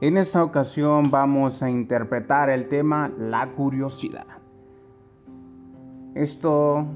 [0.00, 4.26] En esta ocasión vamos a interpretar el tema la curiosidad.
[6.14, 6.86] Esto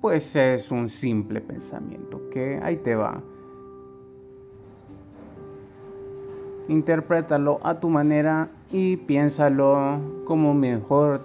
[0.00, 3.22] pues es un simple pensamiento que ahí te va.
[6.68, 11.22] Interprétalo a tu manera y piénsalo como mejor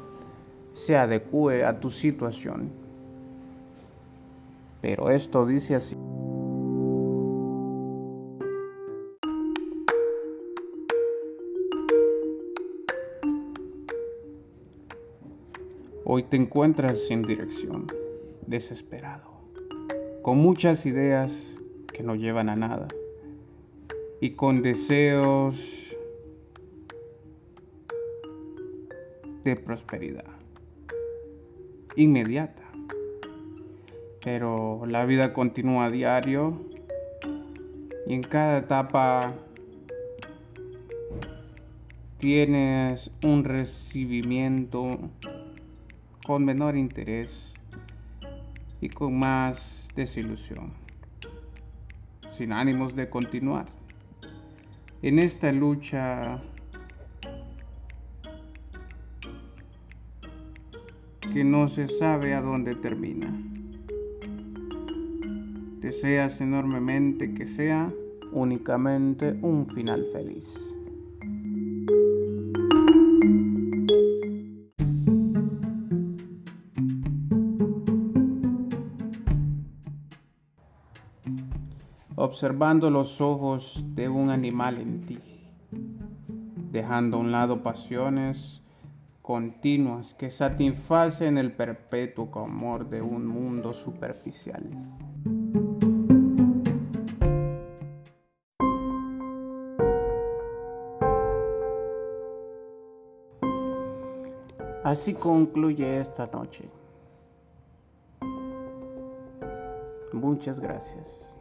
[0.73, 2.70] se adecue a tu situación.
[4.82, 5.95] Pero esto dice así.
[16.08, 17.88] Hoy te encuentras sin dirección,
[18.45, 19.23] desesperado,
[20.22, 21.58] con muchas ideas
[21.91, 22.88] que no llevan a nada
[24.22, 25.98] y con deseos
[29.44, 30.26] de prosperidad
[31.95, 32.62] inmediata.
[34.23, 36.62] Pero la vida continúa a diario
[38.06, 39.33] y en cada etapa
[42.20, 45.00] tienes un recibimiento
[46.26, 47.54] con menor interés
[48.81, 50.73] y con más desilusión,
[52.32, 53.67] sin ánimos de continuar.
[55.04, 56.42] En esta lucha
[61.32, 63.32] que no se sabe a dónde termina.
[65.80, 67.94] Deseas enormemente que sea
[68.32, 70.76] únicamente un final feliz.
[82.16, 85.20] Observando los ojos de un animal en ti,
[86.72, 88.62] dejando a un lado pasiones
[89.22, 94.64] continuas que satisfacen el perpetuo amor de un mundo superficial.
[104.83, 106.70] Así concluye esta noche.
[110.15, 111.35] Muchas gracias.